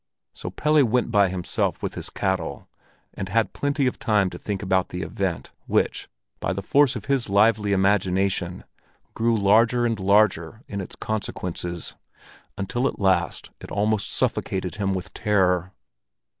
So 0.33 0.49
Pelle 0.49 0.83
went 0.83 1.11
by 1.11 1.29
himself 1.29 1.83
with 1.83 1.93
his 1.93 2.09
cattle, 2.09 2.67
and 3.13 3.29
had 3.29 3.53
plenty 3.53 3.85
of 3.85 3.99
time 3.99 4.31
to 4.31 4.39
think 4.39 4.63
about 4.63 4.89
the 4.89 5.03
event, 5.03 5.51
which, 5.67 6.09
by 6.39 6.53
the 6.53 6.63
force 6.63 6.95
of 6.95 7.05
his 7.05 7.29
lively 7.29 7.71
imagination, 7.71 8.63
grew 9.13 9.37
larger 9.37 9.85
and 9.85 9.99
larger 9.99 10.63
in 10.67 10.81
its 10.81 10.95
consequences, 10.95 11.93
until 12.57 12.87
at 12.87 12.97
last 12.99 13.51
it 13.59 13.69
almost 13.69 14.09
suffocated 14.11 14.77
him 14.77 14.95
with 14.95 15.13
terror. 15.13 15.71